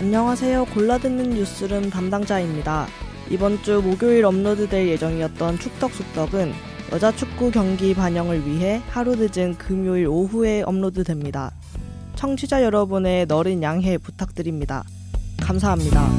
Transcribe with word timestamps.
안녕하세요. 0.00 0.64
골라듣는 0.74 1.30
뉴스룸 1.30 1.90
담당자입니다. 1.90 2.88
이번 3.30 3.62
주 3.62 3.80
목요일 3.80 4.24
업로드될 4.24 4.88
예정이었던 4.88 5.60
축덕숙덕은 5.60 6.52
여자 6.90 7.14
축구 7.14 7.52
경기 7.52 7.94
반영을 7.94 8.44
위해 8.48 8.82
하루 8.88 9.14
늦은 9.14 9.58
금요일 9.58 10.08
오후에 10.08 10.62
업로드됩니다. 10.62 11.52
청취자 12.16 12.64
여러분의 12.64 13.26
너른 13.26 13.62
양해 13.62 13.96
부탁드립니다. 13.96 14.82
감사합니다. 15.40 16.10